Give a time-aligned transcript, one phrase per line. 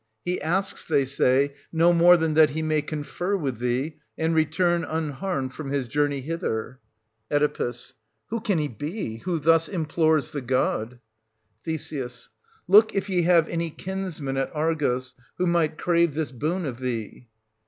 [0.25, 4.83] He asks, they say, no more than that he may confer with thee, and return
[4.83, 6.79] unharmed from his journey hither.
[7.29, 7.73] Oe.
[8.31, 10.99] Who can he be who thus implores the god?
[11.63, 11.93] Th.
[12.67, 17.27] Look if ye have any kinsman at Argos, who might crave this boon of thee.